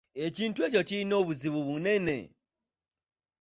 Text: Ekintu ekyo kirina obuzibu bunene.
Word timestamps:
Ekintu 0.25 0.59
ekyo 0.67 0.81
kirina 0.87 1.13
obuzibu 1.21 1.59
bunene. 1.67 2.17